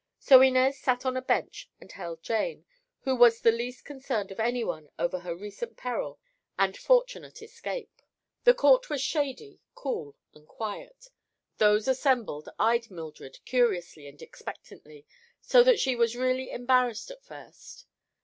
So 0.17 0.41
Inez 0.41 0.79
sat 0.79 1.05
on 1.05 1.15
a 1.15 1.21
bench 1.21 1.69
and 1.79 1.91
held 1.91 2.23
Jane, 2.23 2.65
who 3.01 3.15
was 3.15 3.39
the 3.39 3.51
least 3.51 3.85
concerned 3.85 4.31
of 4.31 4.39
anyone 4.39 4.89
over 4.97 5.19
her 5.19 5.35
recent 5.35 5.77
peril 5.77 6.19
and 6.57 6.75
fortunate 6.75 7.43
escape. 7.43 8.01
The 8.43 8.55
court 8.55 8.89
was 8.89 8.99
shady, 8.99 9.59
cool 9.75 10.15
and 10.33 10.47
quiet. 10.47 11.09
Those 11.59 11.87
assembled 11.87 12.49
eyed 12.57 12.89
Mildred 12.89 13.37
curiously 13.45 14.07
and 14.07 14.19
expectantly, 14.23 15.05
so 15.39 15.61
that 15.63 15.79
she 15.79 15.95
was 15.95 16.15
really 16.15 16.49
embarrassed 16.49 17.11
at 17.11 17.23
first. 17.23 17.85